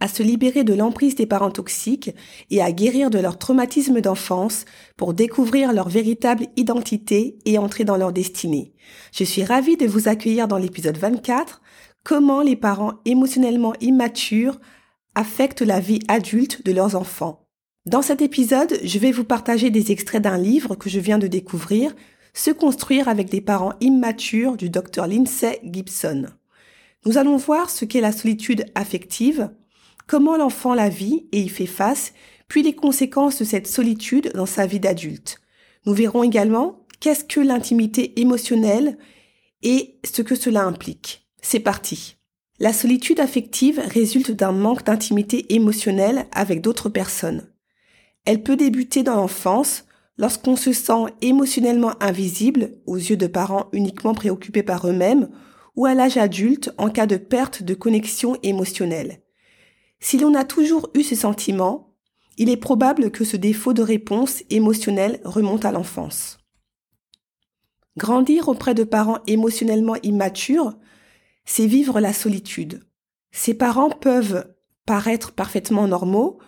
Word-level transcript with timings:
à 0.00 0.08
se 0.08 0.22
libérer 0.22 0.64
de 0.64 0.74
l'emprise 0.74 1.14
des 1.14 1.26
parents 1.26 1.50
toxiques 1.50 2.10
et 2.50 2.62
à 2.62 2.72
guérir 2.72 3.10
de 3.10 3.18
leur 3.18 3.38
traumatisme 3.38 4.00
d'enfance 4.00 4.64
pour 4.96 5.14
découvrir 5.14 5.72
leur 5.72 5.88
véritable 5.88 6.46
identité 6.56 7.38
et 7.44 7.58
entrer 7.58 7.84
dans 7.84 7.96
leur 7.96 8.12
destinée. 8.12 8.72
Je 9.12 9.24
suis 9.24 9.44
ravie 9.44 9.76
de 9.76 9.86
vous 9.86 10.08
accueillir 10.08 10.48
dans 10.48 10.58
l'épisode 10.58 10.96
24, 10.96 11.60
Comment 12.02 12.40
les 12.40 12.56
parents 12.56 12.94
émotionnellement 13.04 13.74
immatures 13.82 14.58
affectent 15.14 15.60
la 15.60 15.80
vie 15.80 16.00
adulte 16.08 16.64
de 16.64 16.72
leurs 16.72 16.96
enfants. 16.96 17.46
Dans 17.86 18.02
cet 18.02 18.22
épisode, 18.22 18.78
je 18.82 18.98
vais 18.98 19.12
vous 19.12 19.24
partager 19.24 19.70
des 19.70 19.92
extraits 19.92 20.22
d'un 20.22 20.38
livre 20.38 20.74
que 20.76 20.88
je 20.88 21.00
viens 21.00 21.18
de 21.18 21.26
découvrir, 21.26 21.94
Se 22.32 22.52
construire 22.52 23.08
avec 23.08 23.28
des 23.28 23.40
parents 23.40 23.72
immatures 23.80 24.56
du 24.56 24.70
Dr 24.70 25.06
Lindsay 25.08 25.60
Gibson. 25.64 26.26
Nous 27.04 27.18
allons 27.18 27.36
voir 27.36 27.70
ce 27.70 27.84
qu'est 27.84 28.00
la 28.00 28.12
solitude 28.12 28.66
affective, 28.76 29.50
comment 30.10 30.36
l'enfant 30.36 30.74
la 30.74 30.88
vit 30.88 31.28
et 31.30 31.38
y 31.38 31.48
fait 31.48 31.66
face, 31.66 32.14
puis 32.48 32.64
les 32.64 32.74
conséquences 32.74 33.38
de 33.38 33.44
cette 33.44 33.68
solitude 33.68 34.32
dans 34.34 34.44
sa 34.44 34.66
vie 34.66 34.80
d'adulte. 34.80 35.40
Nous 35.86 35.94
verrons 35.94 36.24
également 36.24 36.84
qu'est-ce 36.98 37.22
que 37.22 37.38
l'intimité 37.38 38.20
émotionnelle 38.20 38.98
et 39.62 40.00
ce 40.04 40.22
que 40.22 40.34
cela 40.34 40.64
implique. 40.64 41.28
C'est 41.42 41.60
parti. 41.60 42.16
La 42.58 42.72
solitude 42.72 43.20
affective 43.20 43.80
résulte 43.86 44.32
d'un 44.32 44.50
manque 44.50 44.82
d'intimité 44.82 45.54
émotionnelle 45.54 46.26
avec 46.32 46.60
d'autres 46.60 46.88
personnes. 46.88 47.46
Elle 48.24 48.42
peut 48.42 48.56
débuter 48.56 49.04
dans 49.04 49.14
l'enfance, 49.14 49.84
lorsqu'on 50.18 50.56
se 50.56 50.72
sent 50.72 51.04
émotionnellement 51.22 51.92
invisible 52.02 52.72
aux 52.84 52.96
yeux 52.96 53.16
de 53.16 53.28
parents 53.28 53.68
uniquement 53.72 54.14
préoccupés 54.14 54.64
par 54.64 54.88
eux-mêmes 54.88 55.28
ou 55.76 55.86
à 55.86 55.94
l'âge 55.94 56.16
adulte 56.16 56.72
en 56.78 56.90
cas 56.90 57.06
de 57.06 57.16
perte 57.16 57.62
de 57.62 57.74
connexion 57.74 58.36
émotionnelle. 58.42 59.20
Si 60.00 60.18
l'on 60.18 60.34
a 60.34 60.44
toujours 60.44 60.90
eu 60.94 61.02
ce 61.02 61.14
sentiment, 61.14 61.94
il 62.38 62.48
est 62.48 62.56
probable 62.56 63.10
que 63.10 63.24
ce 63.24 63.36
défaut 63.36 63.72
de 63.72 63.82
réponse 63.82 64.42
émotionnelle 64.50 65.20
remonte 65.24 65.64
à 65.64 65.72
l'enfance. 65.72 66.38
Grandir 67.96 68.48
auprès 68.48 68.74
de 68.74 68.84
parents 68.84 69.18
émotionnellement 69.26 69.96
immatures, 70.02 70.74
c'est 71.44 71.66
vivre 71.66 72.00
la 72.00 72.12
solitude. 72.12 72.82
Ces 73.30 73.54
parents 73.54 73.90
peuvent 73.90 74.54
paraître 74.86 75.32
parfaitement 75.32 75.86
normaux, 75.86 76.38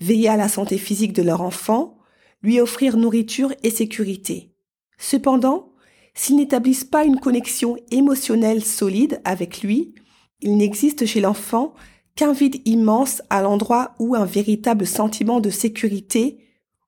veiller 0.00 0.28
à 0.28 0.36
la 0.36 0.48
santé 0.48 0.78
physique 0.78 1.12
de 1.12 1.22
leur 1.22 1.40
enfant, 1.40 1.98
lui 2.42 2.60
offrir 2.60 2.96
nourriture 2.96 3.52
et 3.62 3.70
sécurité. 3.70 4.54
Cependant, 4.98 5.70
S'ils 6.14 6.36
n'établissent 6.36 6.84
pas 6.84 7.04
une 7.04 7.20
connexion 7.20 7.76
émotionnelle 7.90 8.64
solide 8.64 9.20
avec 9.24 9.62
lui, 9.62 9.94
il 10.40 10.56
n'existe 10.56 11.06
chez 11.06 11.20
l'enfant 11.20 11.74
qu'un 12.16 12.32
vide 12.32 12.60
immense 12.66 13.22
à 13.30 13.42
l'endroit 13.42 13.94
où 13.98 14.14
un 14.14 14.24
véritable 14.24 14.86
sentiment 14.86 15.40
de 15.40 15.50
sécurité 15.50 16.46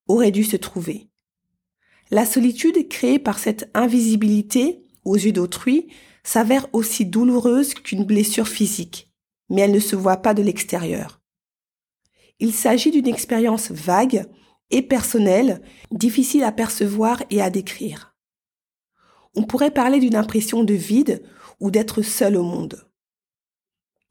aurait 0.09 0.31
dû 0.31 0.45
se 0.45 0.57
trouver. 0.57 1.09
La 2.11 2.27
solitude 2.27 2.89
créée 2.89 3.19
par 3.19 3.39
cette 3.39 3.71
invisibilité 3.75 4.85
aux 5.05 5.17
yeux 5.17 5.33
d'autrui 5.33 5.89
s'avère 6.25 6.67
aussi 6.73 7.07
douloureuse 7.07 7.75
qu'une 7.75 8.05
blessure 8.05 8.49
physique, 8.49 9.11
mais 9.49 9.63
elle 9.63 9.73
ne 9.73 9.81
se 9.81 9.97
voit 9.97 10.19
pas 10.19 10.35
de 10.35 10.43
l'extérieur. 10.43 11.21
Il 12.39 12.53
s'agit 12.53 12.91
d'une 12.91 13.09
expérience 13.09 13.71
vague 13.71 14.27
et 14.71 14.83
personnelle, 14.83 15.63
difficile 15.91 16.45
à 16.45 16.53
percevoir 16.53 17.23
et 17.31 17.41
à 17.41 17.51
décrire 17.51 18.13
on 19.35 19.45
pourrait 19.45 19.71
parler 19.71 19.99
d'une 20.01 20.17
impression 20.17 20.65
de 20.65 20.75
vide 20.75 21.23
ou 21.61 21.71
d'être 21.71 22.03
seul 22.03 22.37
au 22.37 22.43
monde. 22.43 22.87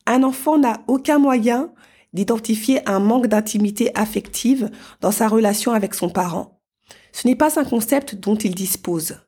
Un 0.06 0.24
enfant 0.24 0.58
n'a 0.58 0.82
aucun 0.88 1.20
moyen 1.20 1.74
d'identifier 2.14 2.88
un 2.90 3.00
manque 3.00 3.28
d'intimité 3.28 3.92
affective 3.98 4.70
dans 5.00 5.12
sa 5.12 5.28
relation 5.28 5.72
avec 5.72 5.94
son 5.94 6.10
parent. 6.10 6.62
Ce 7.14 7.28
n'est 7.28 7.36
pas 7.36 7.60
un 7.60 7.66
concept 7.66 8.16
dont 8.16 8.36
il 8.36 8.56
dispose. 8.56 9.20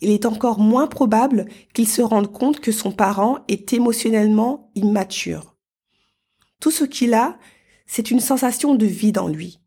Il 0.00 0.10
est 0.10 0.26
encore 0.26 0.58
moins 0.58 0.88
probable 0.88 1.46
qu'il 1.74 1.88
se 1.88 2.02
rende 2.02 2.32
compte 2.32 2.60
que 2.60 2.72
son 2.72 2.90
parent 2.90 3.38
est 3.48 3.72
émotionnellement 3.72 4.70
immature. 4.74 5.56
Tout 6.60 6.72
ce 6.72 6.84
qu'il 6.84 7.14
a, 7.14 7.38
c'est 7.86 8.10
une 8.10 8.20
sensation 8.20 8.74
de 8.74 8.86
vide 8.86 9.18
en 9.18 9.28
lui. 9.28 9.60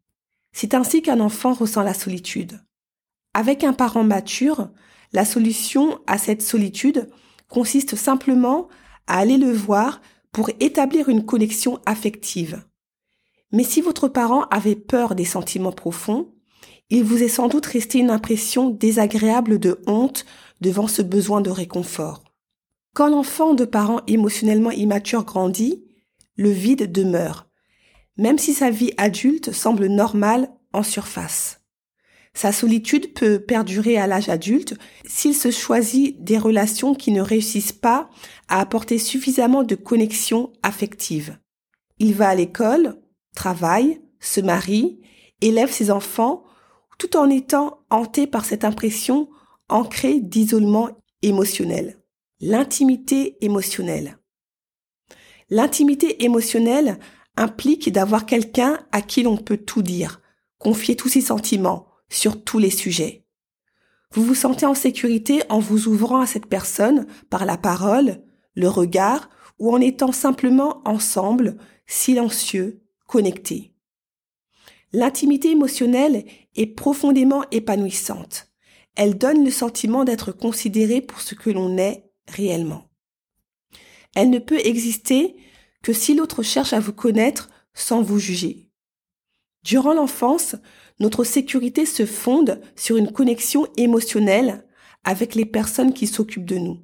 C'est 0.52 0.74
ainsi 0.74 1.02
qu'un 1.02 1.20
enfant 1.20 1.54
ressent 1.54 1.84
la 1.84 1.94
solitude. 1.94 2.60
Avec 3.34 3.64
un 3.64 3.74
parent 3.74 4.04
mature, 4.04 4.70
la 5.14 5.26
solution 5.26 6.00
à 6.08 6.18
cette 6.18 6.42
solitude 6.42 7.10
consiste 7.50 7.96
simplement 7.96 8.68
à 9.08 9.18
aller 9.18 9.38
le 9.38 9.52
voir 9.52 10.02
pour 10.36 10.50
établir 10.60 11.08
une 11.08 11.26
connexion 11.26 11.80
affective. 11.86 12.62
Mais 13.54 13.64
si 13.64 13.80
votre 13.80 14.10
parent 14.10 14.44
avait 14.52 14.76
peur 14.76 15.16
des 15.16 15.24
sentiments 15.24 15.72
profonds, 15.72 16.34
il 16.90 17.06
vous 17.06 17.24
est 17.24 17.30
sans 17.30 17.48
doute 17.48 17.66
resté 17.66 18.00
une 18.00 18.10
impression 18.10 18.70
désagréable 18.70 19.60
de 19.60 19.80
honte 19.88 20.26
devant 20.60 20.90
ce 20.90 21.02
besoin 21.02 21.40
de 21.40 21.50
réconfort. 21.50 22.22
Quand 22.94 23.08
l'enfant 23.08 23.54
de 23.54 23.64
parents 23.64 24.02
émotionnellement 24.08 24.72
immatures 24.72 25.24
grandit, 25.24 25.86
le 26.36 26.50
vide 26.50 26.92
demeure, 26.92 27.48
même 28.18 28.38
si 28.38 28.54
sa 28.54 28.70
vie 28.70 28.92
adulte 28.98 29.54
semble 29.54 29.86
normale 29.88 30.50
en 30.74 30.84
surface. 30.84 31.62
Sa 32.36 32.52
solitude 32.52 33.14
peut 33.14 33.40
perdurer 33.40 33.98
à 33.98 34.08
l'âge 34.08 34.28
adulte 34.28 34.76
s'il 35.08 35.34
se 35.34 35.52
choisit 35.52 36.22
des 36.22 36.38
relations 36.38 36.94
qui 36.94 37.12
ne 37.12 37.22
réussissent 37.22 37.72
pas 37.72 38.10
à 38.50 38.60
apporter 38.60 38.98
suffisamment 38.98 39.64
de 39.64 39.76
connexion 39.76 40.52
affective. 40.62 41.40
Il 41.98 42.14
va 42.14 42.28
à 42.28 42.36
l'école, 42.36 43.02
travaille, 43.36 44.02
se 44.20 44.42
marie, 44.42 45.00
élève 45.42 45.72
ses 45.72 45.92
enfants, 45.92 46.44
tout 46.98 47.16
en 47.16 47.30
étant 47.30 47.80
hanté 47.90 48.28
par 48.28 48.44
cette 48.44 48.66
impression 48.66 49.30
ancrée 49.70 50.20
d'isolement 50.20 50.90
émotionnel. 51.22 52.02
L'intimité 52.42 53.38
émotionnelle. 53.40 54.18
L'intimité 55.50 56.26
émotionnelle 56.26 57.00
implique 57.38 57.94
d'avoir 57.94 58.26
quelqu'un 58.26 58.80
à 58.92 59.02
qui 59.02 59.24
l'on 59.24 59.38
peut 59.38 59.58
tout 59.58 59.82
dire, 59.82 60.22
confier 60.60 60.98
tous 60.98 61.10
ses 61.10 61.22
sentiments, 61.22 61.88
sur 62.10 62.44
tous 62.44 62.60
les 62.60 62.70
sujets. 62.70 63.26
Vous 64.12 64.24
vous 64.24 64.36
sentez 64.36 64.66
en 64.66 64.74
sécurité 64.74 65.42
en 65.50 65.60
vous 65.60 65.88
ouvrant 65.88 66.22
à 66.22 66.26
cette 66.26 66.46
personne 66.46 67.06
par 67.30 67.46
la 67.46 67.58
parole, 67.58 68.24
le 68.56 68.70
regard 68.70 69.30
ou 69.60 69.74
en 69.74 69.82
étant 69.82 70.12
simplement 70.12 70.82
ensemble, 70.86 71.58
silencieux, 71.86 72.82
connectés. 73.08 73.74
L'intimité 74.94 75.52
émotionnelle 75.52 76.26
est 76.56 76.68
profondément 76.68 77.44
épanouissante. 77.52 78.52
Elle 78.96 79.18
donne 79.18 79.44
le 79.44 79.52
sentiment 79.52 80.06
d'être 80.06 80.32
considéré 80.32 81.02
pour 81.02 81.20
ce 81.20 81.36
que 81.36 81.50
l'on 81.50 81.78
est 81.78 82.10
réellement. 82.28 82.90
Elle 84.16 84.30
ne 84.30 84.40
peut 84.40 84.60
exister 84.66 85.36
que 85.84 85.92
si 85.92 86.16
l'autre 86.16 86.42
cherche 86.42 86.72
à 86.72 86.80
vous 86.80 86.94
connaître 86.94 87.50
sans 87.74 88.02
vous 88.02 88.20
juger. 88.20 88.72
Durant 89.64 89.94
l'enfance, 89.94 90.56
notre 91.00 91.24
sécurité 91.24 91.86
se 91.86 92.06
fonde 92.06 92.62
sur 92.76 92.98
une 92.98 93.12
connexion 93.12 93.68
émotionnelle 93.78 94.66
avec 95.04 95.36
les 95.36 95.46
personnes 95.46 95.94
qui 95.94 96.08
s'occupent 96.08 96.46
de 96.46 96.58
nous. 96.58 96.80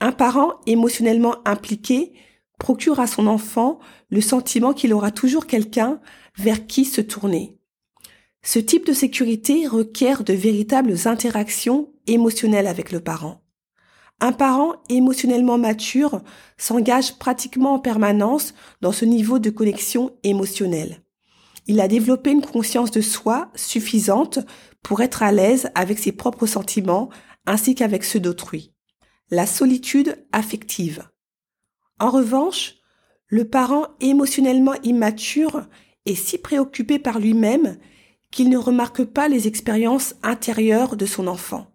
Un 0.00 0.12
parent 0.12 0.60
émotionnellement 0.66 1.36
impliqué 1.46 2.12
procure 2.58 3.00
à 3.00 3.06
son 3.06 3.26
enfant 3.26 3.78
le 4.10 4.20
sentiment 4.20 4.72
qu'il 4.72 4.92
aura 4.92 5.10
toujours 5.10 5.46
quelqu'un 5.46 6.00
vers 6.36 6.66
qui 6.66 6.84
se 6.84 7.00
tourner. 7.00 7.56
Ce 8.42 8.58
type 8.58 8.86
de 8.86 8.92
sécurité 8.92 9.66
requiert 9.66 10.24
de 10.24 10.32
véritables 10.32 10.94
interactions 11.06 11.92
émotionnelles 12.06 12.66
avec 12.66 12.92
le 12.92 13.00
parent. 13.00 13.42
Un 14.20 14.32
parent 14.32 14.76
émotionnellement 14.88 15.58
mature 15.58 16.22
s'engage 16.56 17.18
pratiquement 17.18 17.74
en 17.74 17.78
permanence 17.78 18.54
dans 18.80 18.92
ce 18.92 19.04
niveau 19.04 19.38
de 19.38 19.50
connexion 19.50 20.16
émotionnelle. 20.24 21.02
Il 21.68 21.80
a 21.80 21.86
développé 21.88 22.30
une 22.30 22.42
conscience 22.42 22.90
de 22.90 23.02
soi 23.02 23.50
suffisante 23.54 24.40
pour 24.82 25.02
être 25.02 25.22
à 25.22 25.32
l'aise 25.32 25.70
avec 25.74 25.98
ses 25.98 26.12
propres 26.12 26.46
sentiments 26.46 27.10
ainsi 27.46 27.74
qu'avec 27.74 28.04
ceux 28.04 28.20
d'autrui. 28.20 28.72
La 29.30 29.46
solitude 29.46 30.16
affective. 30.32 31.08
En 32.00 32.10
revanche, 32.10 32.74
Le 33.30 33.44
parent 33.44 33.88
émotionnellement 34.00 34.72
immature 34.82 35.66
est 36.06 36.14
si 36.14 36.38
préoccupé 36.38 36.98
par 36.98 37.18
lui-même 37.18 37.76
qu'il 38.30 38.48
ne 38.48 38.56
remarque 38.56 39.04
pas 39.04 39.28
les 39.28 39.46
expériences 39.46 40.14
intérieures 40.22 40.96
de 40.96 41.04
son 41.04 41.26
enfant. 41.26 41.66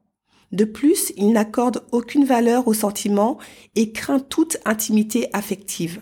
De 0.51 0.65
plus, 0.65 1.13
il 1.15 1.31
n'accorde 1.31 1.85
aucune 1.91 2.25
valeur 2.25 2.67
aux 2.67 2.73
sentiments 2.73 3.37
et 3.75 3.91
craint 3.91 4.19
toute 4.19 4.57
intimité 4.65 5.29
affective. 5.33 6.01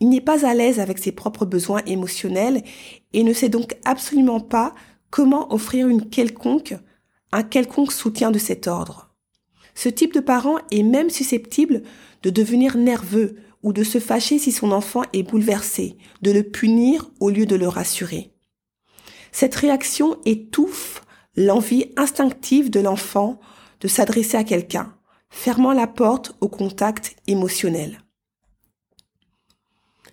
Il 0.00 0.08
n'est 0.08 0.20
pas 0.20 0.46
à 0.46 0.54
l'aise 0.54 0.80
avec 0.80 0.98
ses 0.98 1.12
propres 1.12 1.46
besoins 1.46 1.82
émotionnels 1.86 2.62
et 3.12 3.24
ne 3.24 3.32
sait 3.32 3.48
donc 3.48 3.76
absolument 3.84 4.40
pas 4.40 4.74
comment 5.10 5.52
offrir 5.52 5.88
une 5.88 6.08
quelconque, 6.08 6.74
un 7.32 7.42
quelconque 7.42 7.92
soutien 7.92 8.30
de 8.30 8.38
cet 8.38 8.68
ordre. 8.68 9.14
Ce 9.74 9.88
type 9.88 10.14
de 10.14 10.20
parent 10.20 10.58
est 10.70 10.82
même 10.82 11.10
susceptible 11.10 11.82
de 12.22 12.30
devenir 12.30 12.76
nerveux 12.76 13.36
ou 13.62 13.72
de 13.72 13.82
se 13.82 13.98
fâcher 13.98 14.38
si 14.38 14.52
son 14.52 14.72
enfant 14.72 15.02
est 15.12 15.22
bouleversé, 15.22 15.96
de 16.22 16.30
le 16.30 16.42
punir 16.42 17.10
au 17.20 17.30
lieu 17.30 17.46
de 17.46 17.56
le 17.56 17.68
rassurer. 17.68 18.32
Cette 19.32 19.54
réaction 19.54 20.16
étouffe 20.24 21.02
l'envie 21.36 21.92
instinctive 21.96 22.70
de 22.70 22.80
l'enfant 22.80 23.38
de 23.80 23.88
s'adresser 23.88 24.36
à 24.36 24.44
quelqu'un, 24.44 24.94
fermant 25.30 25.72
la 25.72 25.86
porte 25.86 26.36
au 26.40 26.48
contact 26.48 27.16
émotionnel. 27.26 28.00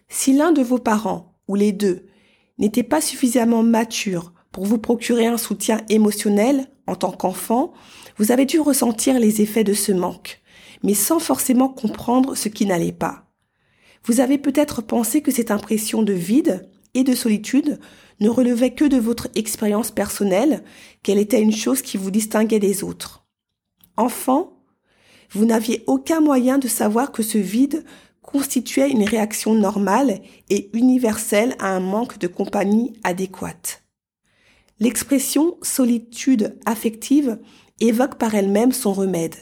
Si 0.07 0.33
l'un 0.33 0.51
de 0.51 0.61
vos 0.61 0.77
parents, 0.77 1.35
ou 1.47 1.55
les 1.55 1.71
deux, 1.71 2.05
n'était 2.57 2.83
pas 2.83 3.01
suffisamment 3.01 3.63
mature 3.63 4.33
pour 4.51 4.65
vous 4.65 4.77
procurer 4.77 5.25
un 5.25 5.37
soutien 5.37 5.81
émotionnel 5.89 6.67
en 6.87 6.95
tant 6.95 7.11
qu'enfant, 7.11 7.73
vous 8.17 8.31
avez 8.31 8.45
dû 8.45 8.59
ressentir 8.59 9.19
les 9.19 9.41
effets 9.41 9.63
de 9.63 9.73
ce 9.73 9.91
manque, 9.91 10.41
mais 10.83 10.93
sans 10.93 11.19
forcément 11.19 11.69
comprendre 11.69 12.35
ce 12.35 12.49
qui 12.49 12.65
n'allait 12.65 12.91
pas. 12.91 13.25
Vous 14.05 14.19
avez 14.19 14.37
peut-être 14.37 14.81
pensé 14.81 15.21
que 15.21 15.31
cette 15.31 15.51
impression 15.51 16.03
de 16.03 16.13
vide 16.13 16.69
et 16.93 17.03
de 17.03 17.13
solitude 17.13 17.79
ne 18.21 18.29
relevait 18.29 18.73
que 18.73 18.85
de 18.85 18.97
votre 18.97 19.27
expérience 19.35 19.91
personnelle, 19.91 20.63
qu'elle 21.03 21.17
était 21.17 21.41
une 21.41 21.51
chose 21.51 21.81
qui 21.81 21.97
vous 21.97 22.11
distinguait 22.11 22.59
des 22.59 22.83
autres. 22.83 23.25
Enfant, 23.97 24.61
vous 25.31 25.45
n'aviez 25.45 25.83
aucun 25.87 26.21
moyen 26.21 26.57
de 26.57 26.67
savoir 26.67 27.11
que 27.11 27.23
ce 27.23 27.37
vide 27.37 27.83
constituait 28.25 28.89
une 28.89 29.03
réaction 29.03 29.53
normale 29.53 30.21
et 30.49 30.69
universelle 30.73 31.55
à 31.59 31.69
un 31.69 31.79
manque 31.79 32.17
de 32.17 32.27
compagnie 32.27 32.93
adéquate. 33.03 33.83
L'expression 34.79 35.57
solitude 35.61 36.57
affective 36.65 37.39
évoque 37.79 38.15
par 38.15 38.35
elle-même 38.35 38.73
son 38.73 38.93
remède, 38.93 39.35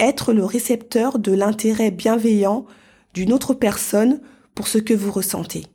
être 0.00 0.32
le 0.32 0.44
récepteur 0.44 1.18
de 1.18 1.32
l'intérêt 1.32 1.90
bienveillant 1.90 2.66
d'une 3.14 3.32
autre 3.32 3.54
personne 3.54 4.20
pour 4.54 4.66
ce 4.66 4.78
que 4.78 4.94
vous 4.94 5.12
ressentez. 5.12 5.66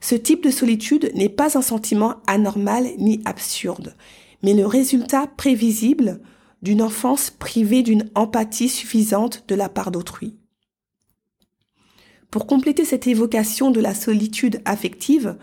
Ce 0.00 0.14
type 0.14 0.44
de 0.44 0.50
solitude 0.50 1.10
n'est 1.14 1.28
pas 1.28 1.56
un 1.56 1.62
sentiment 1.62 2.16
anormal 2.26 2.86
ni 2.98 3.22
absurde, 3.24 3.96
mais 4.42 4.54
le 4.54 4.66
résultat 4.66 5.26
prévisible 5.26 6.20
d'une 6.62 6.82
enfance 6.82 7.30
privée 7.30 7.82
d'une 7.82 8.10
empathie 8.14 8.68
suffisante 8.68 9.44
de 9.48 9.54
la 9.54 9.68
part 9.68 9.90
d'autrui. 9.90 10.36
Pour 12.30 12.46
compléter 12.46 12.84
cette 12.84 13.06
évocation 13.06 13.70
de 13.70 13.80
la 13.80 13.94
solitude 13.94 14.60
affective, 14.64 15.36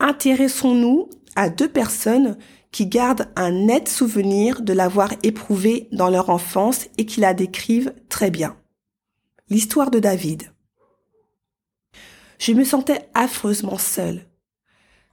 intéressons-nous 0.00 1.10
à 1.36 1.50
deux 1.50 1.68
personnes 1.68 2.36
qui 2.72 2.86
gardent 2.86 3.30
un 3.36 3.50
net 3.50 3.88
souvenir 3.88 4.62
de 4.62 4.72
l'avoir 4.72 5.12
éprouvée 5.22 5.88
dans 5.92 6.10
leur 6.10 6.30
enfance 6.30 6.88
et 6.98 7.06
qui 7.06 7.20
la 7.20 7.34
décrivent 7.34 7.94
très 8.08 8.30
bien. 8.30 8.56
L'histoire 9.48 9.90
de 9.90 9.98
David. 9.98 10.52
Je 12.38 12.52
me 12.52 12.64
sentais 12.64 13.08
affreusement 13.14 13.78
seule, 13.78 14.26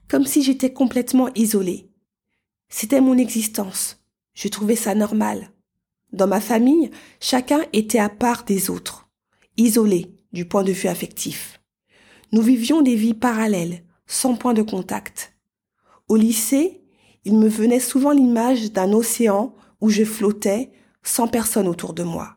comme 0.08 0.26
si 0.26 0.44
j'étais 0.44 0.74
complètement 0.74 1.30
isolée. 1.36 1.90
C'était 2.70 3.02
mon 3.02 3.18
existence. 3.18 4.04
Je 4.34 4.48
trouvais 4.48 4.76
ça 4.76 4.96
normal. 4.96 5.52
Dans 6.12 6.28
ma 6.28 6.42
famille, 6.42 6.92
chacun 7.20 7.62
était 7.74 8.00
à 8.00 8.10
part 8.10 8.44
des 8.44 8.70
autres, 8.70 9.10
isolé 9.58 10.15
du 10.36 10.46
point 10.46 10.64
de 10.64 10.72
vue 10.72 10.90
affectif. 10.90 11.62
Nous 12.32 12.42
vivions 12.42 12.82
des 12.82 12.96
vies 12.96 13.14
parallèles, 13.14 13.84
sans 14.06 14.36
point 14.36 14.54
de 14.54 14.62
contact. 14.62 15.34
Au 16.10 16.18
lycée, 16.18 16.82
il 17.24 17.38
me 17.38 17.48
venait 17.48 17.80
souvent 17.80 18.12
l'image 18.12 18.72
d'un 18.72 18.92
océan 18.92 19.56
où 19.82 19.90
je 19.90 20.04
flottais 20.04 20.72
sans 21.02 21.28
personne 21.28 21.68
autour 21.68 21.94
de 21.94 22.04
moi. 22.04 22.36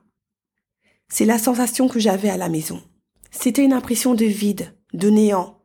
C'est 1.08 1.24
la 1.24 1.38
sensation 1.38 1.88
que 1.88 1.98
j'avais 1.98 2.30
à 2.30 2.36
la 2.36 2.48
maison. 2.48 2.80
C'était 3.30 3.64
une 3.64 3.72
impression 3.72 4.14
de 4.14 4.24
vide, 4.24 4.74
de 4.94 5.10
néant. 5.10 5.58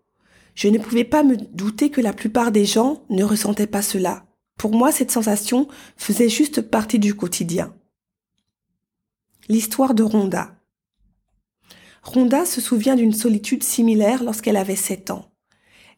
Je 0.55 0.67
ne 0.69 0.79
pouvais 0.79 1.03
pas 1.03 1.23
me 1.23 1.37
douter 1.37 1.91
que 1.91 2.01
la 2.01 2.13
plupart 2.13 2.51
des 2.51 2.65
gens 2.65 3.03
ne 3.09 3.23
ressentaient 3.23 3.67
pas 3.67 3.81
cela. 3.81 4.25
Pour 4.57 4.71
moi, 4.71 4.91
cette 4.91 5.11
sensation 5.11 5.67
faisait 5.97 6.29
juste 6.29 6.61
partie 6.61 6.99
du 6.99 7.15
quotidien. 7.15 7.75
L'histoire 9.49 9.93
de 9.93 10.03
Rhonda. 10.03 10.55
Rhonda 12.03 12.45
se 12.45 12.61
souvient 12.61 12.95
d'une 12.95 13.13
solitude 13.13 13.63
similaire 13.63 14.23
lorsqu'elle 14.23 14.57
avait 14.57 14.75
sept 14.75 15.09
ans. 15.09 15.31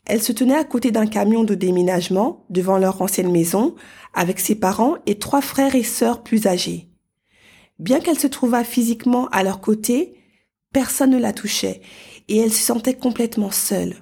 Elle 0.05 0.21
se 0.21 0.31
tenait 0.31 0.55
à 0.55 0.63
côté 0.63 0.91
d'un 0.91 1.07
camion 1.07 1.43
de 1.43 1.55
déménagement 1.55 2.45
devant 2.49 2.77
leur 2.77 3.01
ancienne 3.01 3.31
maison 3.31 3.75
avec 4.13 4.39
ses 4.39 4.55
parents 4.55 4.95
et 5.07 5.17
trois 5.17 5.41
frères 5.41 5.75
et 5.75 5.83
sœurs 5.83 6.23
plus 6.23 6.45
âgés. 6.45 6.89
Bien 7.79 7.99
qu'elle 7.99 8.19
se 8.19 8.27
trouvât 8.27 8.63
physiquement 8.63 9.27
à 9.29 9.43
leur 9.43 9.61
côté, 9.61 10.13
personne 10.71 11.09
ne 11.09 11.17
la 11.17 11.33
touchait 11.33 11.81
et 12.27 12.37
elle 12.37 12.53
se 12.53 12.63
sentait 12.63 12.93
complètement 12.93 13.51
seule. 13.51 13.95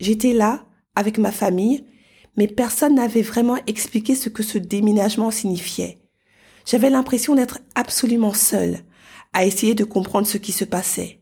J'étais 0.00 0.34
là, 0.34 0.66
avec 0.94 1.18
ma 1.18 1.32
famille, 1.32 1.86
mais 2.36 2.46
personne 2.46 2.94
n'avait 2.94 3.22
vraiment 3.22 3.58
expliqué 3.66 4.14
ce 4.14 4.28
que 4.28 4.42
ce 4.42 4.58
déménagement 4.58 5.30
signifiait. 5.30 5.98
J'avais 6.66 6.90
l'impression 6.90 7.34
d'être 7.34 7.58
absolument 7.74 8.34
seule, 8.34 8.80
à 9.38 9.44
essayer 9.44 9.76
de 9.76 9.84
comprendre 9.84 10.26
ce 10.26 10.36
qui 10.36 10.50
se 10.50 10.64
passait. 10.64 11.20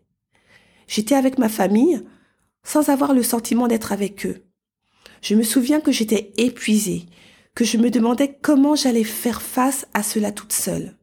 J'étais 0.88 1.14
avec 1.14 1.36
ma 1.36 1.50
famille, 1.50 2.02
sans 2.64 2.88
avoir 2.88 3.12
le 3.12 3.22
sentiment 3.22 3.68
d'être 3.68 3.92
avec 3.92 4.24
eux. 4.24 4.42
Je 5.20 5.34
me 5.34 5.42
souviens 5.42 5.82
que 5.82 5.92
j'étais 5.92 6.32
épuisée, 6.38 7.04
que 7.54 7.66
je 7.66 7.76
me 7.76 7.90
demandais 7.90 8.38
comment 8.40 8.74
j'allais 8.74 9.04
faire 9.04 9.42
face 9.42 9.86
à 9.92 10.02
cela 10.02 10.32
toute 10.32 10.54
seule. 10.54 10.96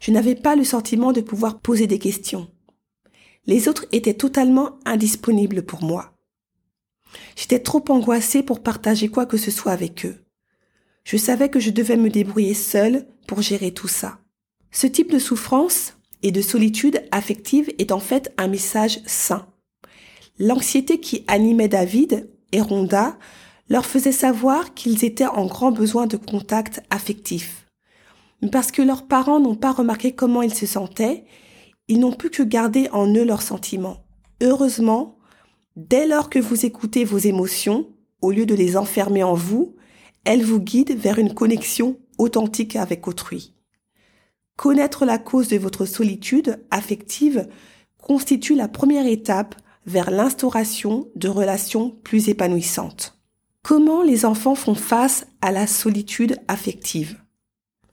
Je 0.00 0.10
n'avais 0.10 0.34
pas 0.34 0.54
le 0.54 0.64
sentiment 0.64 1.14
de 1.14 1.22
pouvoir 1.22 1.60
poser 1.60 1.86
des 1.86 1.98
questions. 1.98 2.50
Les 3.46 3.66
autres 3.66 3.86
étaient 3.90 4.12
totalement 4.12 4.78
indisponibles 4.84 5.62
pour 5.62 5.82
moi. 5.82 6.12
J'étais 7.36 7.60
trop 7.60 7.82
angoissée 7.88 8.42
pour 8.42 8.62
partager 8.62 9.08
quoi 9.08 9.24
que 9.24 9.38
ce 9.38 9.50
soit 9.50 9.72
avec 9.72 10.04
eux. 10.04 10.22
Je 11.04 11.16
savais 11.16 11.48
que 11.48 11.58
je 11.58 11.70
devais 11.70 11.96
me 11.96 12.10
débrouiller 12.10 12.52
seule 12.52 13.06
pour 13.26 13.40
gérer 13.40 13.72
tout 13.72 13.88
ça. 13.88 14.18
Ce 14.72 14.86
type 14.86 15.10
de 15.10 15.18
souffrance 15.18 15.94
et 16.22 16.32
de 16.32 16.40
solitude 16.40 17.02
affective 17.10 17.72
est 17.78 17.92
en 17.92 18.00
fait 18.00 18.32
un 18.38 18.48
message 18.48 19.00
sain. 19.06 19.46
L'anxiété 20.38 21.00
qui 21.00 21.24
animait 21.28 21.68
David 21.68 22.30
et 22.52 22.60
Rhonda 22.60 23.18
leur 23.68 23.86
faisait 23.86 24.12
savoir 24.12 24.74
qu'ils 24.74 25.04
étaient 25.04 25.26
en 25.26 25.46
grand 25.46 25.72
besoin 25.72 26.06
de 26.06 26.16
contact 26.16 26.82
affectif 26.90 27.62
parce 28.50 28.72
que 28.72 28.82
leurs 28.82 29.06
parents 29.06 29.40
n'ont 29.40 29.54
pas 29.54 29.72
remarqué 29.72 30.12
comment 30.12 30.42
ils 30.42 30.54
se 30.54 30.66
sentaient, 30.66 31.24
ils 31.88 32.00
n'ont 32.00 32.12
pu 32.12 32.30
que 32.30 32.42
garder 32.42 32.88
en 32.92 33.06
eux 33.14 33.24
leurs 33.24 33.42
sentiments. 33.42 34.04
Heureusement, 34.40 35.18
dès 35.76 36.06
lors 36.06 36.30
que 36.30 36.38
vous 36.38 36.66
écoutez 36.66 37.04
vos 37.04 37.18
émotions, 37.18 37.88
au 38.20 38.30
lieu 38.30 38.46
de 38.46 38.54
les 38.54 38.76
enfermer 38.76 39.22
en 39.22 39.34
vous, 39.34 39.76
elles 40.24 40.44
vous 40.44 40.60
guident 40.60 40.96
vers 40.96 41.18
une 41.18 41.34
connexion 41.34 41.98
authentique 42.18 42.76
avec 42.76 43.06
autrui. 43.06 43.54
Connaître 44.62 45.04
la 45.04 45.18
cause 45.18 45.48
de 45.48 45.58
votre 45.58 45.86
solitude 45.86 46.64
affective 46.70 47.48
constitue 48.00 48.54
la 48.54 48.68
première 48.68 49.06
étape 49.06 49.56
vers 49.86 50.12
l'instauration 50.12 51.08
de 51.16 51.28
relations 51.28 51.90
plus 52.04 52.28
épanouissantes. 52.28 53.18
Comment 53.64 54.02
les 54.02 54.24
enfants 54.24 54.54
font 54.54 54.76
face 54.76 55.26
à 55.40 55.50
la 55.50 55.66
solitude 55.66 56.36
affective? 56.46 57.18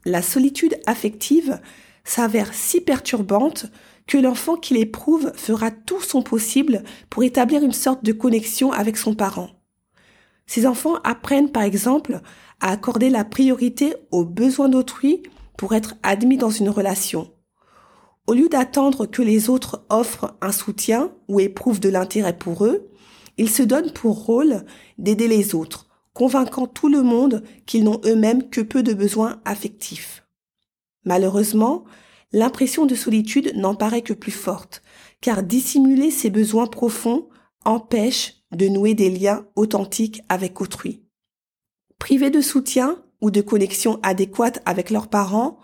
La 0.05 0.21
solitude 0.21 0.79
affective 0.85 1.59
s'avère 2.03 2.53
si 2.53 2.81
perturbante 2.81 3.65
que 4.05 4.19
l'enfant 4.19 4.55
qui 4.55 4.75
l'éprouve 4.75 5.31
fera 5.35 5.71
tout 5.71 6.01
son 6.01 6.21
possible 6.21 6.83
pour 7.09 7.23
établir 7.23 7.63
une 7.63 7.73
sorte 7.73 8.05
de 8.05 8.11
connexion 8.11 8.71
avec 8.71 8.95
son 8.95 9.15
parent. 9.15 9.49
Ces 10.45 10.67
enfants 10.67 10.97
apprennent 11.03 11.51
par 11.51 11.63
exemple 11.63 12.21
à 12.59 12.69
accorder 12.69 13.09
la 13.09 13.25
priorité 13.25 13.95
aux 14.11 14.23
besoins 14.23 14.69
d'autrui 14.69 15.23
pour 15.59 15.73
être 15.73 15.95
admis 16.03 16.37
dans 16.37 16.51
une 16.51 16.69
relation. 16.69 17.33
Au 18.27 18.33
lieu 18.33 18.47
d'attendre 18.47 19.05
que 19.05 19.21
les 19.21 19.49
autres 19.49 19.85
offrent 19.89 20.37
un 20.39 20.53
soutien 20.53 21.11
ou 21.27 21.41
éprouvent 21.41 21.81
de 21.81 21.89
l'intérêt 21.89 22.37
pour 22.37 22.63
eux, 22.63 22.89
ils 23.37 23.49
se 23.49 23.63
donnent 23.63 23.91
pour 23.91 24.23
rôle 24.23 24.63
d'aider 24.97 25.27
les 25.27 25.53
autres, 25.55 25.89
convainquant 26.13 26.65
tout 26.65 26.87
le 26.87 27.03
monde 27.03 27.43
qu'ils 27.65 27.83
n'ont 27.83 27.99
eux-mêmes 28.05 28.49
que 28.49 28.61
peu 28.61 28.83
de 28.83 28.93
besoins 28.93 29.41
affectifs. 29.43 30.25
Malheureusement, 31.03 31.83
l'impression 32.31 32.85
de 32.85 32.95
solitude 32.95 33.51
n'en 33.57 33.75
paraît 33.75 34.01
que 34.01 34.13
plus 34.13 34.31
forte, 34.31 34.81
car 35.19 35.43
dissimuler 35.43 36.09
ses 36.09 36.29
besoins 36.29 36.67
profonds 36.67 37.27
empêche 37.65 38.35
de 38.53 38.69
nouer 38.69 38.93
des 38.93 39.09
liens 39.09 39.45
authentiques 39.57 40.21
avec 40.29 40.61
autrui. 40.61 41.03
Privés 41.97 42.29
de 42.29 42.39
soutien 42.39 43.03
ou 43.21 43.31
de 43.31 43.41
connexion 43.41 43.99
adéquate 44.03 44.61
avec 44.65 44.89
leurs 44.89 45.07
parents, 45.07 45.59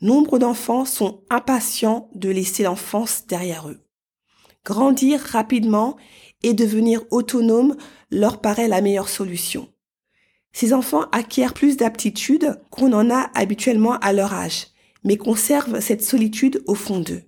nombre 0.00 0.38
d'enfants 0.38 0.84
sont 0.84 1.22
impatients 1.30 2.10
de 2.14 2.28
laisser 2.28 2.62
l'enfance 2.62 3.26
derrière 3.26 3.68
eux. 3.68 3.80
Grandir 4.64 5.20
rapidement 5.20 5.96
et 6.42 6.54
devenir 6.54 7.02
autonome 7.10 7.76
leur 8.10 8.40
paraît 8.40 8.68
la 8.68 8.80
meilleure 8.80 9.08
solution. 9.08 9.68
Ces 10.52 10.72
enfants 10.72 11.06
acquièrent 11.10 11.54
plus 11.54 11.76
d'aptitudes 11.76 12.60
qu'on 12.70 12.92
en 12.92 13.10
a 13.10 13.30
habituellement 13.34 13.98
à 13.98 14.12
leur 14.12 14.32
âge, 14.32 14.68
mais 15.02 15.16
conservent 15.16 15.80
cette 15.80 16.04
solitude 16.04 16.62
au 16.66 16.74
fond 16.74 17.00
d'eux. 17.00 17.22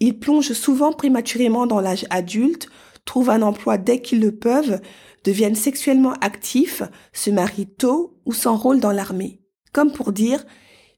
Ils 0.00 0.18
plongent 0.18 0.54
souvent 0.54 0.92
prématurément 0.92 1.66
dans 1.66 1.80
l'âge 1.80 2.06
adulte, 2.10 2.68
trouvent 3.04 3.30
un 3.30 3.42
emploi 3.42 3.78
dès 3.78 4.00
qu'ils 4.00 4.20
le 4.20 4.34
peuvent, 4.34 4.80
deviennent 5.24 5.54
sexuellement 5.54 6.14
actifs, 6.20 6.82
se 7.12 7.30
marient 7.30 7.68
tôt 7.68 8.18
ou 8.30 8.76
dans 8.76 8.92
l'armée. 8.92 9.40
Comme 9.72 9.92
pour 9.92 10.12
dire, 10.12 10.44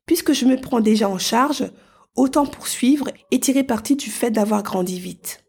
puisque 0.06 0.32
je 0.32 0.44
me 0.44 0.60
prends 0.60 0.80
déjà 0.80 1.08
en 1.08 1.18
charge, 1.18 1.70
autant 2.16 2.46
poursuivre 2.46 3.10
et 3.30 3.40
tirer 3.40 3.64
parti 3.64 3.96
du 3.96 4.10
fait 4.10 4.30
d'avoir 4.30 4.62
grandi 4.62 4.98
vite. 5.00 5.44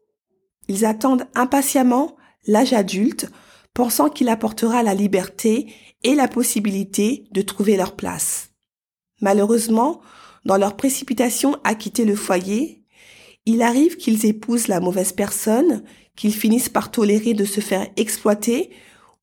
Ils 0.68 0.86
attendent 0.86 1.28
impatiemment 1.36 2.16
l'âge 2.48 2.74
adulte, 2.74 3.30
pensant 3.74 4.10
qu'il 4.10 4.30
apportera 4.30 4.84
la 4.84 4.94
liberté 4.94 5.74
et 6.04 6.16
la 6.16 6.28
possibilité 6.28 7.28
de 7.32 7.42
trouver 7.42 7.76
leur 7.76 7.96
place. 7.96 8.52
Malheureusement, 9.22 10.02
dans 10.46 10.58
leur 10.58 10.76
précipitation 10.76 11.58
à 11.64 11.76
quitter 11.76 12.06
le 12.06 12.16
foyer, 12.16 12.84
il 13.46 13.62
arrive 13.62 13.98
qu'ils 13.98 14.26
épousent 14.26 14.68
la 14.68 14.80
mauvaise 14.80 15.12
personne, 15.12 15.84
qu'ils 16.16 16.34
finissent 16.34 16.70
par 16.70 16.92
tolérer 16.92 17.34
de 17.34 17.46
se 17.46 17.60
faire 17.60 17.88
exploiter 17.98 18.72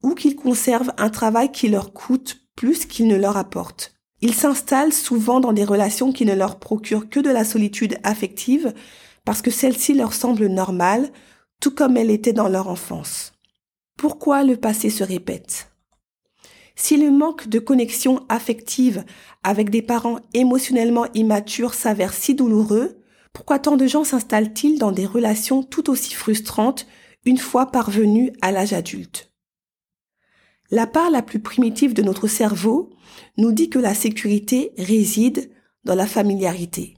ou 0.03 0.15
qu'ils 0.15 0.37
conservent 0.37 0.93
un 0.99 1.11
travail 1.11 1.53
qui 1.53 1.69
leur 1.69 1.93
coûte 1.93 2.40
plus 2.61 2.85
qu'il 2.85 3.09
ne 3.09 3.17
leur 3.17 3.39
apporte. 3.39 3.95
Ils 4.21 4.35
s'installent 4.35 4.93
souvent 4.93 5.41
dans 5.41 5.55
des 5.55 5.65
relations 5.65 6.13
qui 6.13 6.27
ne 6.27 6.35
leur 6.35 6.59
procurent 6.59 7.09
que 7.09 7.19
de 7.19 7.31
la 7.31 7.43
solitude 7.43 7.97
affective 8.03 8.75
parce 9.25 9.41
que 9.41 9.51
celle-ci 9.51 9.95
leur 9.95 10.13
semble 10.13 10.47
normale, 10.47 11.11
tout 11.63 11.71
comme 11.71 11.97
elle 11.97 12.11
était 12.11 12.35
dans 12.35 12.49
leur 12.49 12.69
enfance. 12.69 13.33
Pourquoi 13.97 14.45
le 14.45 14.59
passé 14.59 14.91
se 14.91 15.03
répète? 15.03 15.71
Si 16.77 16.99
le 16.99 17.11
manque 17.11 17.49
de 17.49 17.61
connexion 17.61 18.27
affective 18.29 19.07
avec 19.43 19.71
des 19.71 19.81
parents 19.81 20.19
émotionnellement 20.35 21.07
immatures 21.15 21.73
s'avère 21.73 22.13
si 22.13 22.35
douloureux, 22.35 22.99
pourquoi 23.33 23.59
tant 23.59 23.79
de 23.79 23.87
gens 23.87 24.05
s'installent-ils 24.05 24.79
dans 24.79 24.93
des 24.93 25.07
relations 25.07 25.63
tout 25.63 25.89
aussi 25.89 26.13
frustrantes 26.13 26.87
une 27.25 27.39
fois 27.39 27.71
parvenus 27.71 28.33
à 28.43 28.53
l'âge 28.53 28.75
adulte? 28.75 29.30
La 30.71 30.87
part 30.87 31.11
la 31.11 31.23
plus 31.23 31.41
primitive 31.41 31.95
de 31.95 32.03
notre 32.03 32.29
cerveau 32.29 32.91
nous 33.37 33.53
dit 33.53 33.71
que 33.71 33.79
la 33.79 33.95
sécurité 33.95 34.73
réside 34.79 35.51
dans 35.85 35.95
la 35.95 36.07
familiarité. 36.07 36.97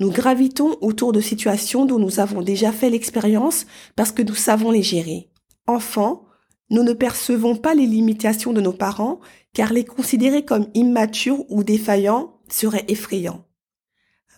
Nous 0.00 0.10
gravitons 0.10 0.76
autour 0.80 1.12
de 1.12 1.20
situations 1.20 1.86
dont 1.86 1.98
nous 1.98 2.20
avons 2.20 2.42
déjà 2.42 2.72
fait 2.72 2.90
l'expérience 2.90 3.66
parce 3.96 4.12
que 4.12 4.22
nous 4.22 4.34
savons 4.34 4.72
les 4.72 4.82
gérer. 4.82 5.30
Enfants, 5.66 6.24
nous 6.70 6.82
ne 6.82 6.92
percevons 6.92 7.56
pas 7.56 7.74
les 7.74 7.86
limitations 7.86 8.52
de 8.52 8.60
nos 8.60 8.72
parents 8.72 9.20
car 9.52 9.72
les 9.72 9.84
considérer 9.84 10.44
comme 10.44 10.66
immatures 10.74 11.44
ou 11.48 11.62
défaillants 11.62 12.40
serait 12.48 12.84
effrayant. 12.88 13.44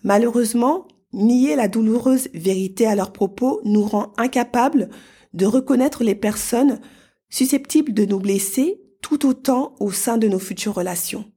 Malheureusement, 0.03 0.87
nier 1.11 1.55
la 1.55 1.67
douloureuse 1.67 2.29
vérité 2.33 2.85
à 2.85 2.95
leurs 2.95 3.11
propos 3.11 3.59
nous 3.65 3.83
rend 3.83 4.13
incapables 4.17 4.89
de 5.33 5.45
reconnaître 5.45 6.03
les 6.03 6.15
personnes 6.15 6.79
susceptibles 7.29 7.93
de 7.93 8.05
nous 8.05 8.19
blesser 8.19 8.81
tout 9.01 9.25
autant 9.27 9.75
au 9.79 9.91
sein 9.91 10.17
de 10.17 10.27
nos 10.27 10.39
futures 10.39 10.73
relations. 10.73 11.31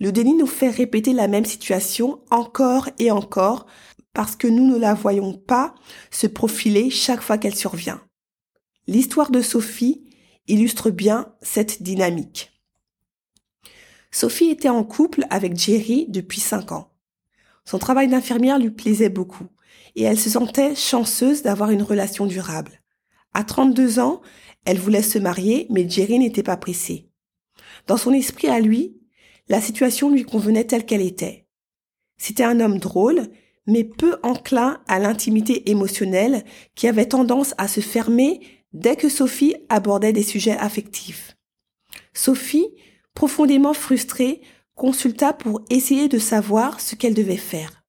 Le 0.00 0.12
déni 0.12 0.34
nous 0.34 0.46
fait 0.46 0.70
répéter 0.70 1.12
la 1.12 1.28
même 1.28 1.44
situation 1.44 2.22
encore 2.30 2.88
et 2.98 3.10
encore 3.10 3.66
parce 4.12 4.36
que 4.36 4.46
nous 4.48 4.66
ne 4.66 4.78
la 4.78 4.94
voyons 4.94 5.34
pas 5.34 5.74
se 6.10 6.26
profiler 6.26 6.90
chaque 6.90 7.20
fois 7.20 7.38
qu'elle 7.38 7.54
survient. 7.54 8.00
L'histoire 8.86 9.30
de 9.30 9.40
Sophie 9.40 10.04
illustre 10.48 10.90
bien 10.90 11.32
cette 11.42 11.82
dynamique. 11.82 12.50
Sophie 14.10 14.50
était 14.50 14.68
en 14.68 14.82
couple 14.82 15.24
avec 15.30 15.56
Jerry 15.56 16.06
depuis 16.08 16.40
cinq 16.40 16.72
ans. 16.72 16.90
Son 17.64 17.78
travail 17.78 18.08
d'infirmière 18.08 18.58
lui 18.58 18.70
plaisait 18.70 19.10
beaucoup 19.10 19.46
et 19.94 20.02
elle 20.02 20.18
se 20.18 20.30
sentait 20.30 20.74
chanceuse 20.74 21.42
d'avoir 21.42 21.70
une 21.70 21.82
relation 21.82 22.26
durable. 22.26 22.79
À 23.32 23.44
32 23.44 23.98
ans, 23.98 24.20
elle 24.64 24.78
voulait 24.78 25.02
se 25.02 25.18
marier, 25.18 25.66
mais 25.70 25.88
Jerry 25.88 26.18
n'était 26.18 26.42
pas 26.42 26.56
pressé. 26.56 27.08
Dans 27.86 27.96
son 27.96 28.12
esprit 28.12 28.48
à 28.48 28.60
lui, 28.60 28.96
la 29.48 29.60
situation 29.60 30.10
lui 30.10 30.24
convenait 30.24 30.64
telle 30.64 30.86
qu'elle 30.86 31.02
était. 31.02 31.46
C'était 32.16 32.44
un 32.44 32.60
homme 32.60 32.78
drôle, 32.78 33.28
mais 33.66 33.84
peu 33.84 34.16
enclin 34.22 34.82
à 34.88 34.98
l'intimité 34.98 35.70
émotionnelle 35.70 36.44
qui 36.74 36.88
avait 36.88 37.06
tendance 37.08 37.54
à 37.58 37.68
se 37.68 37.80
fermer 37.80 38.40
dès 38.72 38.96
que 38.96 39.08
Sophie 39.08 39.56
abordait 39.68 40.12
des 40.12 40.22
sujets 40.22 40.56
affectifs. 40.56 41.36
Sophie, 42.12 42.68
profondément 43.14 43.74
frustrée, 43.74 44.40
consulta 44.74 45.32
pour 45.32 45.62
essayer 45.70 46.08
de 46.08 46.18
savoir 46.18 46.80
ce 46.80 46.94
qu'elle 46.94 47.14
devait 47.14 47.36
faire. 47.36 47.84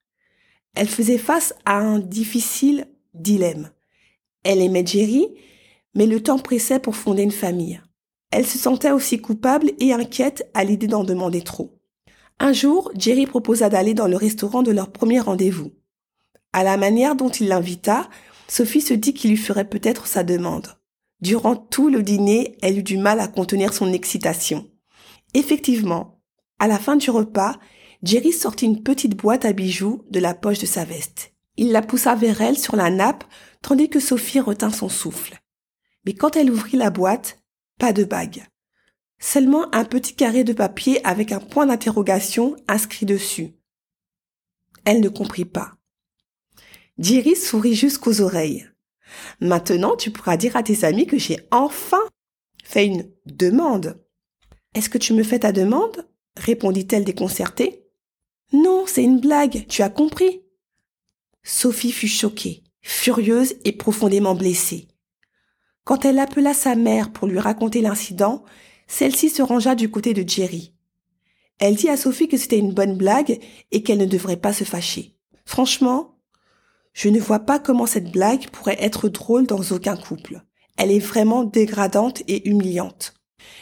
Elle 0.76 0.90
faisait 0.90 1.18
face 1.18 1.54
à 1.66 1.78
un 1.78 2.00
difficile 2.00 2.88
dilemme. 3.14 3.72
Elle 4.44 4.62
aimait 4.62 4.86
Jerry, 4.86 5.28
mais 5.96 6.06
le 6.06 6.22
temps 6.22 6.40
pressait 6.40 6.80
pour 6.80 6.96
fonder 6.96 7.24
une 7.24 7.32
famille. 7.32 7.82
Elle 8.32 8.46
se 8.46 8.58
sentait 8.58 8.92
aussi 8.92 9.20
coupable 9.20 9.72
et 9.80 9.94
inquiète 9.94 10.50
à 10.54 10.64
l'idée 10.64 10.88
d'en 10.88 11.04
demander 11.04 11.42
trop. 11.42 11.78
Un 12.40 12.54
jour, 12.54 12.92
Jerry 12.96 13.28
proposa 13.28 13.70
d'aller 13.70 13.94
dans 13.94 14.08
le 14.08 14.16
restaurant 14.16 14.64
de 14.64 14.72
leur 14.72 14.92
premier 14.92 15.20
rendez-vous. 15.20 15.72
À 16.54 16.64
la 16.64 16.78
manière 16.78 17.16
dont 17.16 17.30
il 17.30 17.48
l'invita, 17.48 18.10
Sophie 18.48 18.82
se 18.82 18.94
dit 18.94 19.14
qu'il 19.14 19.30
lui 19.30 19.38
ferait 19.38 19.70
peut-être 19.70 20.08
sa 20.08 20.24
demande. 20.24 20.68
Durant 21.22 21.56
tout 21.56 21.90
le 21.90 22.02
dîner, 22.02 22.58
elle 22.62 22.80
eut 22.80 22.84
du 22.84 22.98
mal 22.98 23.20
à 23.20 23.28
contenir 23.28 23.74
son 23.74 23.94
excitation. 23.94 24.68
Effectivement, 25.34 26.20
à 26.58 26.68
la 26.68 26.80
fin 26.80 26.96
du 26.96 27.12
repas, 27.12 27.58
Jerry 28.02 28.32
sortit 28.32 28.66
une 28.66 28.82
petite 28.82 29.16
boîte 29.16 29.46
à 29.46 29.54
bijoux 29.54 30.04
de 30.10 30.20
la 30.20 30.34
poche 30.34 30.60
de 30.60 30.66
sa 30.66 30.84
veste. 30.84 31.34
Il 31.58 31.72
la 31.72 31.82
poussa 31.82 32.16
vers 32.16 32.42
elle 32.42 32.58
sur 32.58 32.76
la 32.76 32.90
nappe, 32.90 33.24
tandis 33.62 33.90
que 33.90 34.00
Sophie 34.00 34.40
retint 34.40 34.72
son 34.72 34.90
souffle. 34.90 35.40
Mais 36.06 36.14
quand 36.14 36.36
elle 36.36 36.52
ouvrit 36.52 36.78
la 36.78 36.90
boîte, 36.90 37.40
pas 37.78 37.94
de 37.94 38.04
bague. 38.04 38.46
Seulement 39.20 39.74
un 39.74 39.86
petit 39.86 40.16
carré 40.16 40.44
de 40.44 40.54
papier 40.54 41.06
avec 41.06 41.32
un 41.32 41.40
point 41.40 41.68
d'interrogation 41.68 42.56
inscrit 42.68 43.06
dessus. 43.06 43.54
Elle 44.86 45.02
ne 45.02 45.10
comprit 45.10 45.46
pas. 45.46 45.74
Jerry 46.98 47.36
sourit 47.36 47.76
jusqu'aux 47.76 48.22
oreilles. 48.22 48.68
Maintenant, 49.40 49.96
tu 49.96 50.12
pourras 50.12 50.38
dire 50.38 50.56
à 50.56 50.64
tes 50.64 50.84
amis 50.84 51.06
que 51.06 51.18
j'ai 51.18 51.38
enfin 51.52 52.02
fait 52.64 52.86
une 52.86 53.12
demande. 53.26 54.04
Est-ce 54.74 54.90
que 54.90 54.98
tu 54.98 55.14
me 55.14 55.24
fais 55.24 55.40
ta 55.40 55.52
demande? 55.52 56.08
répondit-elle 56.38 57.04
déconcertée. 57.04 57.86
Non, 58.54 58.86
c'est 58.88 59.04
une 59.04 59.20
blague, 59.20 59.66
tu 59.68 59.82
as 59.82 59.90
compris. 59.90 60.44
Sophie 61.44 61.92
fut 61.92 62.08
choquée, 62.08 62.64
furieuse 62.82 63.56
et 63.66 63.72
profondément 63.72 64.36
blessée. 64.36 64.88
Quand 65.84 66.06
elle 66.06 66.20
appela 66.20 66.54
sa 66.54 66.76
mère 66.76 67.12
pour 67.12 67.28
lui 67.28 67.40
raconter 67.40 67.82
l'incident, 67.82 68.44
celle-ci 68.88 69.30
se 69.30 69.42
rangea 69.42 69.74
du 69.74 69.90
côté 69.90 70.14
de 70.14 70.28
Jerry. 70.28 70.74
Elle 71.60 71.76
dit 71.76 71.90
à 71.90 71.98
Sophie 71.98 72.28
que 72.28 72.38
c'était 72.38 72.60
une 72.60 72.74
bonne 72.74 72.98
blague 72.98 73.40
et 73.72 73.84
qu'elle 73.84 74.00
ne 74.00 74.06
devrait 74.06 74.38
pas 74.38 74.54
se 74.54 74.64
fâcher. 74.64 75.16
Franchement, 75.46 76.18
je 76.94 77.10
ne 77.10 77.20
vois 77.20 77.40
pas 77.40 77.60
comment 77.60 77.86
cette 77.86 78.12
blague 78.12 78.50
pourrait 78.50 78.78
être 78.80 79.10
drôle 79.10 79.48
dans 79.48 79.62
aucun 79.72 79.96
couple. 79.96 80.42
Elle 80.78 80.92
est 80.92 81.00
vraiment 81.00 81.44
dégradante 81.44 82.22
et 82.28 82.50
humiliante. 82.50 83.14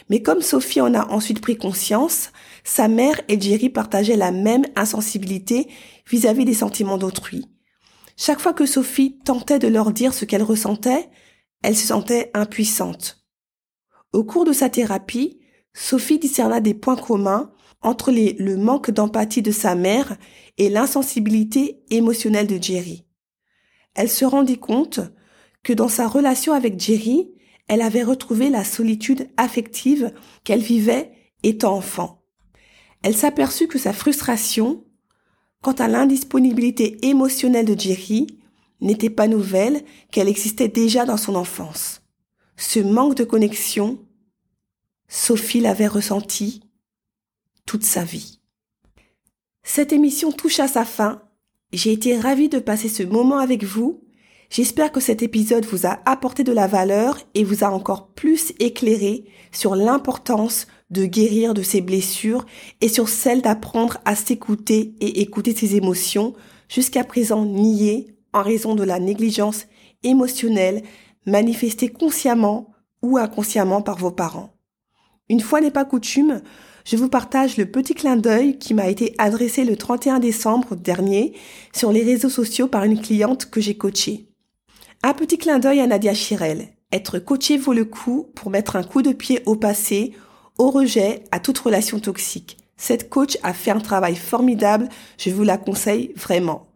Mais 0.08 0.22
comme 0.22 0.42
Sophie 0.42 0.80
en 0.80 0.94
a 0.94 1.08
ensuite 1.10 1.40
pris 1.40 1.56
conscience, 1.56 2.32
sa 2.64 2.88
mère 2.88 3.20
et 3.28 3.40
Jerry 3.40 3.70
partageaient 3.70 4.16
la 4.16 4.32
même 4.32 4.64
insensibilité 4.76 5.68
vis-à-vis 6.10 6.44
des 6.44 6.54
sentiments 6.54 6.98
d'autrui. 6.98 7.46
Chaque 8.22 8.40
fois 8.40 8.52
que 8.52 8.66
Sophie 8.66 9.18
tentait 9.24 9.58
de 9.58 9.66
leur 9.66 9.92
dire 9.92 10.12
ce 10.12 10.26
qu'elle 10.26 10.42
ressentait, 10.42 11.08
elle 11.62 11.74
se 11.74 11.86
sentait 11.86 12.30
impuissante. 12.34 13.24
Au 14.12 14.24
cours 14.24 14.44
de 14.44 14.52
sa 14.52 14.68
thérapie, 14.68 15.40
Sophie 15.72 16.18
discerna 16.18 16.60
des 16.60 16.74
points 16.74 16.96
communs 16.96 17.50
entre 17.80 18.12
le 18.12 18.56
manque 18.58 18.90
d'empathie 18.90 19.40
de 19.40 19.50
sa 19.50 19.74
mère 19.74 20.18
et 20.58 20.68
l'insensibilité 20.68 21.82
émotionnelle 21.88 22.46
de 22.46 22.62
Jerry. 22.62 23.06
Elle 23.94 24.10
se 24.10 24.26
rendit 24.26 24.58
compte 24.58 25.00
que 25.62 25.72
dans 25.72 25.88
sa 25.88 26.06
relation 26.06 26.52
avec 26.52 26.78
Jerry, 26.78 27.32
elle 27.68 27.80
avait 27.80 28.02
retrouvé 28.02 28.50
la 28.50 28.64
solitude 28.64 29.30
affective 29.38 30.12
qu'elle 30.44 30.60
vivait 30.60 31.10
étant 31.42 31.74
enfant. 31.74 32.22
Elle 33.02 33.16
s'aperçut 33.16 33.66
que 33.66 33.78
sa 33.78 33.94
frustration 33.94 34.84
quant 35.62 35.72
à 35.72 35.88
l'indisponibilité 35.88 36.98
émotionnelle 37.06 37.66
de 37.66 37.78
Jerry 37.78 38.26
n'était 38.80 39.10
pas 39.10 39.28
nouvelle, 39.28 39.82
qu'elle 40.10 40.28
existait 40.28 40.68
déjà 40.68 41.04
dans 41.04 41.18
son 41.18 41.34
enfance. 41.34 42.00
Ce 42.56 42.78
manque 42.78 43.14
de 43.14 43.24
connexion, 43.24 43.98
Sophie 45.08 45.60
l'avait 45.60 45.86
ressenti 45.86 46.62
toute 47.66 47.84
sa 47.84 48.04
vie. 48.04 48.40
Cette 49.62 49.92
émission 49.92 50.32
touche 50.32 50.60
à 50.60 50.68
sa 50.68 50.84
fin. 50.84 51.22
J'ai 51.72 51.92
été 51.92 52.18
ravie 52.18 52.48
de 52.48 52.58
passer 52.58 52.88
ce 52.88 53.02
moment 53.02 53.38
avec 53.38 53.64
vous. 53.64 54.02
J'espère 54.50 54.90
que 54.90 54.98
cet 54.98 55.22
épisode 55.22 55.64
vous 55.64 55.86
a 55.86 56.00
apporté 56.06 56.42
de 56.42 56.50
la 56.50 56.66
valeur 56.66 57.18
et 57.34 57.44
vous 57.44 57.62
a 57.62 57.68
encore 57.68 58.08
plus 58.08 58.52
éclairé 58.58 59.24
sur 59.52 59.76
l'importance 59.76 60.66
de 60.90 61.04
guérir 61.04 61.54
de 61.54 61.62
ses 61.62 61.80
blessures 61.80 62.44
et 62.80 62.88
sur 62.88 63.08
celle 63.08 63.42
d'apprendre 63.42 63.98
à 64.04 64.16
s'écouter 64.16 64.96
et 65.00 65.20
écouter 65.20 65.54
ses 65.54 65.76
émotions 65.76 66.34
jusqu'à 66.68 67.04
présent 67.04 67.44
niées 67.44 68.16
en 68.32 68.42
raison 68.42 68.74
de 68.74 68.82
la 68.82 68.98
négligence 68.98 69.66
émotionnelle 70.02 70.82
manifestée 71.26 71.88
consciemment 71.88 72.72
ou 73.02 73.18
inconsciemment 73.18 73.82
par 73.82 73.98
vos 73.98 74.10
parents. 74.10 74.50
Une 75.28 75.40
fois 75.40 75.60
n'est 75.60 75.70
pas 75.70 75.84
coutume, 75.84 76.42
je 76.84 76.96
vous 76.96 77.08
partage 77.08 77.56
le 77.56 77.70
petit 77.70 77.94
clin 77.94 78.16
d'œil 78.16 78.58
qui 78.58 78.74
m'a 78.74 78.88
été 78.88 79.14
adressé 79.18 79.64
le 79.64 79.76
31 79.76 80.18
décembre 80.18 80.74
dernier 80.74 81.34
sur 81.72 81.92
les 81.92 82.02
réseaux 82.02 82.28
sociaux 82.28 82.66
par 82.66 82.82
une 82.82 83.00
cliente 83.00 83.48
que 83.48 83.60
j'ai 83.60 83.76
coachée. 83.76 84.29
Un 85.02 85.14
petit 85.14 85.38
clin 85.38 85.58
d'œil 85.58 85.80
à 85.80 85.86
Nadia 85.86 86.12
Chirel. 86.12 86.68
Être 86.92 87.18
coaché 87.18 87.56
vaut 87.56 87.72
le 87.72 87.86
coup 87.86 88.28
pour 88.34 88.50
mettre 88.50 88.76
un 88.76 88.82
coup 88.82 89.00
de 89.00 89.14
pied 89.14 89.40
au 89.46 89.56
passé, 89.56 90.12
au 90.58 90.70
rejet, 90.70 91.24
à 91.32 91.40
toute 91.40 91.58
relation 91.58 91.98
toxique. 92.00 92.58
Cette 92.76 93.08
coach 93.08 93.38
a 93.42 93.54
fait 93.54 93.70
un 93.70 93.80
travail 93.80 94.14
formidable, 94.14 94.90
je 95.16 95.30
vous 95.30 95.42
la 95.42 95.56
conseille 95.56 96.12
vraiment. 96.16 96.66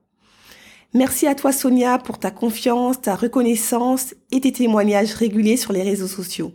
Merci 0.94 1.26
à 1.26 1.34
toi 1.34 1.52
Sonia 1.52 1.98
pour 1.98 2.18
ta 2.18 2.30
confiance, 2.30 3.02
ta 3.02 3.14
reconnaissance 3.14 4.14
et 4.30 4.40
tes 4.40 4.52
témoignages 4.52 5.12
réguliers 5.12 5.58
sur 5.58 5.74
les 5.74 5.82
réseaux 5.82 6.08
sociaux. 6.08 6.52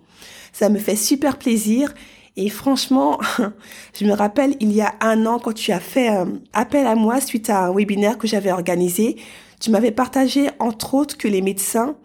Ça 0.54 0.70
me 0.70 0.80
fait 0.80 0.96
super 0.96 1.38
plaisir 1.38 1.94
et 2.36 2.50
franchement, 2.50 3.20
je 3.94 4.06
me 4.06 4.14
rappelle 4.14 4.56
il 4.60 4.72
y 4.72 4.82
a 4.82 4.96
un 5.02 5.28
an 5.28 5.38
quand 5.38 5.54
tu 5.54 5.72
as 5.72 5.80
fait 5.80 6.10
euh, 6.10 6.26
appel 6.52 6.88
à 6.88 6.96
moi 6.96 7.22
suite 7.22 7.52
à 7.52 7.66
un 7.66 7.74
webinaire 7.76 8.18
que 8.18 8.28
j'avais 8.28 8.52
organisé, 8.52 9.18
tu 9.60 9.72
m'avais 9.72 9.92
partagé 9.92 10.50
entre 10.60 10.94
autres 10.94 11.18
que 11.18 11.28
les 11.28 11.42
médecins 11.42 11.96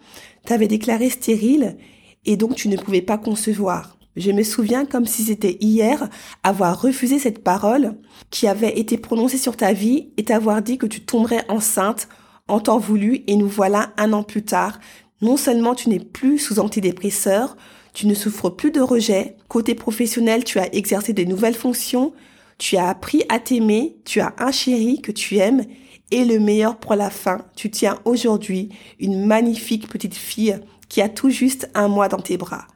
t'avaient 0.45 0.67
déclaré 0.67 1.09
stérile 1.09 1.77
et 2.25 2.37
donc 2.37 2.55
tu 2.55 2.67
ne 2.69 2.77
pouvais 2.77 3.01
pas 3.01 3.17
concevoir. 3.17 3.97
Je 4.15 4.31
me 4.31 4.43
souviens 4.43 4.85
comme 4.85 5.05
si 5.05 5.23
c'était 5.23 5.57
hier 5.59 6.09
avoir 6.43 6.81
refusé 6.81 7.19
cette 7.19 7.43
parole 7.43 7.95
qui 8.29 8.47
avait 8.47 8.79
été 8.79 8.97
prononcée 8.97 9.37
sur 9.37 9.57
ta 9.57 9.73
vie 9.73 10.09
et 10.17 10.23
t'avoir 10.23 10.61
dit 10.61 10.77
que 10.77 10.85
tu 10.85 11.01
tomberais 11.01 11.43
enceinte 11.49 12.07
en 12.47 12.59
temps 12.59 12.79
voulu 12.79 13.23
et 13.27 13.35
nous 13.35 13.47
voilà 13.47 13.91
un 13.97 14.13
an 14.13 14.23
plus 14.23 14.43
tard. 14.43 14.79
Non 15.21 15.35
seulement 15.35 15.75
tu 15.75 15.89
n'es 15.89 15.99
plus 15.99 16.39
sous 16.39 16.59
antidépresseur, 16.59 17.57
tu 17.93 18.07
ne 18.07 18.13
souffres 18.13 18.49
plus 18.49 18.71
de 18.71 18.81
rejet. 18.81 19.37
Côté 19.47 19.73
professionnel, 19.73 20.43
tu 20.43 20.59
as 20.59 20.73
exercé 20.75 21.13
de 21.13 21.23
nouvelles 21.23 21.55
fonctions. 21.55 22.13
Tu 22.57 22.75
as 22.75 22.89
appris 22.89 23.23
à 23.29 23.39
t'aimer. 23.39 23.97
Tu 24.03 24.19
as 24.19 24.33
un 24.37 24.51
chéri 24.51 25.01
que 25.01 25.13
tu 25.13 25.37
aimes. 25.37 25.63
Et 26.11 26.25
le 26.25 26.39
meilleur 26.39 26.77
pour 26.77 26.95
la 26.95 27.09
fin, 27.09 27.45
tu 27.55 27.71
tiens 27.71 27.99
aujourd'hui 28.05 28.69
une 28.99 29.25
magnifique 29.25 29.87
petite 29.87 30.15
fille 30.15 30.59
qui 30.87 31.01
a 31.01 31.09
tout 31.09 31.29
juste 31.29 31.69
un 31.73 31.87
mois 31.87 32.09
dans 32.09 32.21
tes 32.21 32.37
bras. 32.37 32.67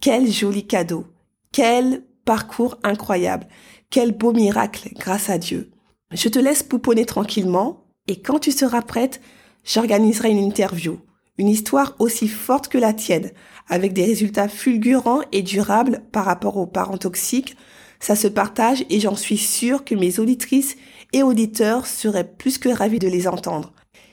Quel 0.00 0.30
joli 0.30 0.66
cadeau. 0.66 1.06
Quel 1.52 2.04
parcours 2.24 2.78
incroyable. 2.84 3.48
Quel 3.90 4.12
beau 4.12 4.32
miracle 4.32 4.90
grâce 4.94 5.28
à 5.28 5.38
Dieu. 5.38 5.70
Je 6.12 6.28
te 6.28 6.38
laisse 6.38 6.62
pouponner 6.62 7.04
tranquillement 7.04 7.84
et 8.06 8.20
quand 8.20 8.38
tu 8.38 8.52
seras 8.52 8.82
prête, 8.82 9.20
j'organiserai 9.64 10.30
une 10.30 10.38
interview. 10.38 10.98
Une 11.36 11.48
histoire 11.48 11.94
aussi 11.98 12.26
forte 12.26 12.68
que 12.68 12.78
la 12.78 12.92
tienne, 12.92 13.30
avec 13.68 13.92
des 13.92 14.04
résultats 14.04 14.48
fulgurants 14.48 15.20
et 15.30 15.42
durables 15.42 16.02
par 16.10 16.24
rapport 16.24 16.56
aux 16.56 16.66
parents 16.66 16.98
toxiques, 16.98 17.56
ça 18.00 18.16
se 18.16 18.28
partage 18.28 18.84
et 18.90 19.00
j'en 19.00 19.16
suis 19.16 19.38
sûre 19.38 19.84
que 19.84 19.94
mes 19.94 20.18
auditrices 20.18 20.76
et 21.12 21.22
auditeurs 21.22 21.86
seraient 21.86 22.28
plus 22.28 22.58
que 22.58 22.68
ravis 22.68 22.98
de 22.98 23.08
les 23.08 23.26
entendre. 23.28 23.72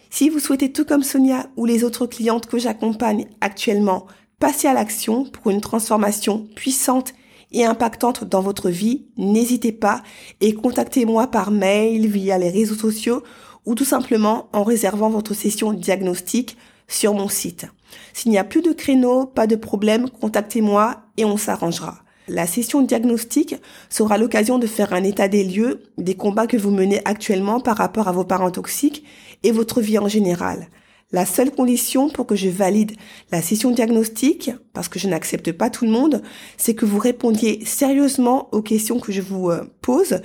Si 0.09 0.29
vous 0.29 0.39
souhaitez 0.39 0.71
tout 0.71 0.85
comme 0.85 1.03
Sonia 1.03 1.47
ou 1.57 1.65
les 1.65 1.83
autres 1.83 2.07
clientes 2.07 2.45
que 2.45 2.57
j'accompagne 2.57 3.27
actuellement 3.41 4.07
passer 4.39 4.67
à 4.67 4.73
l'action 4.73 5.25
pour 5.25 5.51
une 5.51 5.61
transformation 5.61 6.47
puissante 6.55 7.13
et 7.51 7.65
impactante 7.65 8.23
dans 8.23 8.41
votre 8.41 8.69
vie, 8.69 9.05
n'hésitez 9.17 9.71
pas 9.71 10.03
et 10.41 10.53
contactez-moi 10.53 11.27
par 11.27 11.51
mail, 11.51 12.07
via 12.07 12.37
les 12.37 12.49
réseaux 12.49 12.75
sociaux 12.75 13.23
ou 13.65 13.75
tout 13.75 13.85
simplement 13.85 14.49
en 14.53 14.63
réservant 14.63 15.09
votre 15.09 15.33
session 15.33 15.73
diagnostique 15.73 16.57
sur 16.87 17.13
mon 17.13 17.27
site. 17.27 17.67
S'il 18.13 18.31
n'y 18.31 18.37
a 18.37 18.43
plus 18.43 18.61
de 18.61 18.71
créneau, 18.71 19.25
pas 19.25 19.47
de 19.47 19.55
problème, 19.55 20.09
contactez-moi 20.09 21.03
et 21.17 21.25
on 21.25 21.37
s'arrangera. 21.37 22.04
La 22.27 22.47
session 22.47 22.81
diagnostique 22.81 23.55
sera 23.89 24.17
l'occasion 24.17 24.57
de 24.57 24.65
faire 24.65 24.93
un 24.93 25.03
état 25.03 25.27
des 25.27 25.43
lieux 25.43 25.83
des 25.97 26.15
combats 26.15 26.47
que 26.47 26.57
vous 26.57 26.71
menez 26.71 27.01
actuellement 27.05 27.59
par 27.59 27.77
rapport 27.77 28.07
à 28.07 28.11
vos 28.11 28.23
parents 28.23 28.49
toxiques 28.49 29.03
et 29.43 29.51
votre 29.51 29.79
vie 29.79 29.99
en 29.99 30.07
général. 30.07 30.67
La 31.11 31.27
seule 31.27 31.51
condition 31.51 32.09
pour 32.09 32.25
que 32.25 32.35
je 32.35 32.49
valide 32.49 32.93
la 33.31 33.43
session 33.43 33.69
diagnostique, 33.69 34.51
parce 34.73 34.89
que 34.89 34.97
je 34.97 35.07
n'accepte 35.07 35.51
pas 35.51 35.69
tout 35.69 35.85
le 35.85 35.91
monde, 35.91 36.23
c'est 36.57 36.73
que 36.73 36.85
vous 36.85 36.97
répondiez 36.97 37.63
sérieusement 37.63 38.49
aux 38.51 38.63
questions 38.63 38.99
que 38.99 39.11
je 39.11 39.21
vous 39.21 39.51
euh, 39.51 39.63
pose 39.81 40.21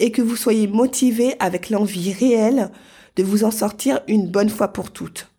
et 0.00 0.10
que 0.10 0.22
vous 0.22 0.36
soyez 0.36 0.66
motivé 0.66 1.36
avec 1.38 1.70
l'envie 1.70 2.12
réelle 2.12 2.72
de 3.14 3.22
vous 3.22 3.44
en 3.44 3.52
sortir 3.52 4.00
une 4.08 4.28
bonne 4.28 4.50
fois 4.50 4.68
pour 4.68 4.90
toutes. 4.90 5.33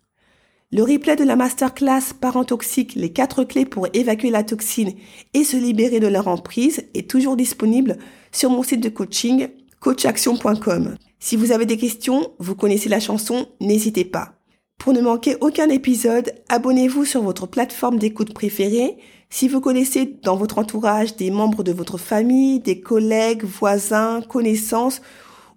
Le 0.76 0.84
replay 0.84 1.16
de 1.16 1.24
la 1.24 1.38
masterclass 1.38 2.14
Parents 2.20 2.44
toxiques, 2.44 2.96
les 2.96 3.14
quatre 3.14 3.46
clés 3.46 3.64
pour 3.64 3.88
évacuer 3.94 4.30
la 4.30 4.44
toxine 4.44 4.92
et 5.34 5.46
se 5.46 5.56
libérer 5.56 6.02
de 6.02 6.08
leur 6.08 6.28
emprise 6.28 6.84
est 6.94 7.10
toujours 7.10 7.38
disponible 7.38 7.96
sur 8.34 8.50
mon 8.50 8.62
site 8.62 8.84
de 8.84 8.90
coaching 8.90 9.48
coachaction.com. 9.80 10.98
Si 11.18 11.38
vous 11.38 11.54
avez 11.54 11.66
des 11.66 11.78
questions, 11.78 12.28
vous 12.40 12.56
connaissez 12.56 12.90
la 12.90 13.00
chanson, 13.00 13.48
n'hésitez 13.62 14.04
pas. 14.04 14.34
Pour 14.78 14.92
ne 14.92 15.00
manquer 15.00 15.38
aucun 15.40 15.70
épisode, 15.70 16.34
abonnez-vous 16.50 17.06
sur 17.06 17.22
votre 17.22 17.48
plateforme 17.48 17.98
d'écoute 17.98 18.34
préférée. 18.34 18.98
Si 19.30 19.48
vous 19.48 19.62
connaissez 19.62 20.20
dans 20.24 20.36
votre 20.36 20.58
entourage 20.58 21.16
des 21.16 21.32
membres 21.32 21.64
de 21.64 21.72
votre 21.72 21.98
famille, 21.98 22.60
des 22.60 22.82
collègues, 22.82 23.46
voisins, 23.46 24.22
connaissances 24.28 25.02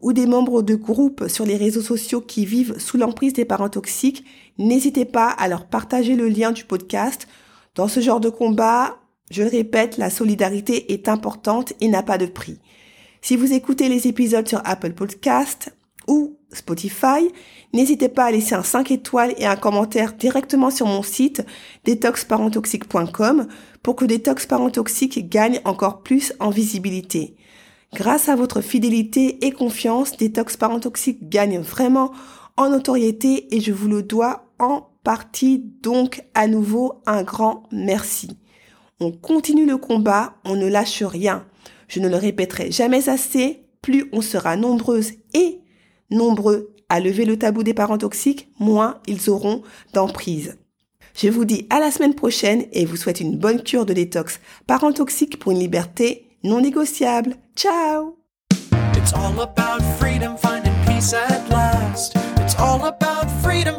ou 0.01 0.13
des 0.13 0.27
membres 0.27 0.63
de 0.63 0.77
groupes 0.77 1.27
sur 1.27 1.45
les 1.45 1.57
réseaux 1.57 1.83
sociaux 1.83 2.21
qui 2.21 2.47
vivent 2.47 2.79
sous 2.79 2.99
l'emprise 2.99 3.33
des 3.33 3.45
parents 3.45 3.69
toxiques, 3.69 4.25
n'hésitez 4.59 5.05
pas 5.05 5.29
à 5.31 5.49
leur 5.49 5.67
partager 5.67 6.15
le 6.15 6.29
lien 6.29 6.53
du 6.53 6.65
podcast. 6.65 7.29
Dans 7.75 7.89
ce 7.89 8.01
genre 8.01 8.21
de 8.21 8.29
combat, 8.29 8.99
je 9.31 9.43
répète, 9.43 9.99
la 9.99 10.11
solidarité 10.11 10.93
est 10.93 11.09
importante 11.09 11.73
et 11.81 11.89
n'a 11.89 12.03
pas 12.03 12.19
de 12.19 12.27
prix. 12.27 12.59
Si 13.21 13.37
vous 13.37 13.53
écoutez 13.53 13.89
les 13.89 14.07
épisodes 14.07 14.49
sur 14.49 14.63
Apple 14.65 14.93
Podcast 14.93 15.75
ou 16.07 16.39
Spotify, 16.53 17.29
n'hésitez 17.75 18.09
pas 18.09 18.25
à 18.25 18.31
laisser 18.31 18.55
un 18.55 18.63
5 18.63 18.91
étoiles 18.91 19.35
et 19.37 19.47
un 19.47 19.57
commentaire 19.57 20.15
directement 20.15 20.71
sur 20.71 20.87
mon 20.87 21.03
site 21.03 21.45
detoxparentoxique.com 21.85 23.49
pour 23.83 23.97
que 23.97 24.69
Toxiques 24.71 25.29
gagne 25.29 25.61
encore 25.65 26.03
plus 26.03 26.33
en 26.41 26.51
visibilité. 26.51 27.37
Grâce 27.95 28.29
à 28.29 28.37
votre 28.37 28.61
fidélité 28.61 29.45
et 29.47 29.51
confiance, 29.51 30.13
Toxiques 30.81 31.29
gagne 31.29 31.59
vraiment 31.59 32.13
en 32.59 32.69
notoriété 32.71 33.55
et 33.55 33.61
je 33.61 33.73
vous 33.73 33.89
le 33.89 34.03
dois 34.03 34.53
en 34.59 34.89
partie. 35.03 35.65
Donc, 35.83 36.23
à 36.35 36.47
nouveau, 36.47 37.01
un 37.07 37.23
grand 37.23 37.63
merci. 37.73 38.37
On 39.01 39.13
continue 39.13 39.65
le 39.65 39.79
combat, 39.79 40.35
on 40.45 40.57
ne 40.57 40.67
lâche 40.67 41.03
rien. 41.03 41.47
Je 41.87 42.01
ne 42.01 42.09
le 42.09 42.17
répéterai 42.17 42.71
jamais 42.71 43.09
assez, 43.09 43.65
plus 43.81 44.11
on 44.13 44.21
sera 44.21 44.57
nombreuses 44.57 45.13
et 45.33 45.61
nombreux 46.11 46.75
à 46.89 47.01
lever 47.01 47.25
le 47.25 47.39
tabou 47.39 47.63
des 47.63 47.75
parents 47.75 47.99
toxiques, 47.99 48.49
moins 48.59 49.01
ils 49.07 49.31
auront 49.31 49.63
d'emprise. 49.95 50.59
Je 51.15 51.29
vous 51.29 51.45
dis 51.45 51.67
à 51.71 51.81
la 51.81 51.91
semaine 51.91 52.15
prochaine 52.15 52.67
et 52.73 52.85
vous 52.85 52.97
souhaite 52.97 53.21
une 53.21 53.37
bonne 53.37 53.63
cure 53.63 53.87
de 53.87 53.93
détox 53.93 54.41
parents 54.67 54.93
toxiques 54.93 55.39
pour 55.39 55.53
une 55.53 55.59
liberté 55.59 56.29
non 56.45 56.61
négociable. 56.61 57.37
Ciao 57.57 58.17
It's 62.49 62.59
all 62.59 62.87
about 62.87 63.31
freedom, 63.43 63.79